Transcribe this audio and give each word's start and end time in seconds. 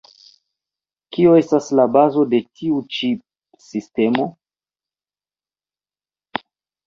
Kio 1.17 1.33
estas 1.41 1.67
la 1.79 1.83
bazo 1.97 2.23
de 2.31 2.39
tiu 2.61 2.79
ĉi 2.95 3.09
sistemo? 3.65 4.25